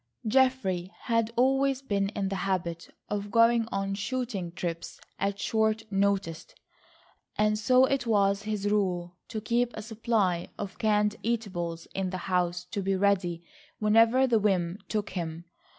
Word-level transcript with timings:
Geoffrey 0.27 0.91
had 1.01 1.31
always 1.35 1.83
been 1.83 2.09
in 2.15 2.29
the 2.29 2.37
habit 2.37 2.89
of 3.07 3.29
going 3.29 3.67
on 3.71 3.93
shooting 3.93 4.51
trips 4.51 4.99
at 5.19 5.37
short 5.39 5.83
notice, 5.91 6.47
and 7.35 7.59
so 7.59 7.85
it 7.85 8.07
was 8.07 8.41
his 8.41 8.67
rule 8.71 9.15
to 9.27 9.39
keep 9.39 9.69
a 9.75 9.83
supply 9.83 10.49
of 10.57 10.79
canned 10.79 11.17
eatables 11.21 11.85
in 11.93 12.09
the 12.09 12.17
house 12.33 12.65
to 12.65 12.81
be 12.81 12.95
ready 12.95 13.43
whenever 13.77 14.25
the 14.25 14.39
whim 14.39 14.79
took 14.89 15.11
him. 15.11 15.45